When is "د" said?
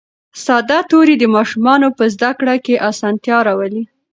1.19-1.23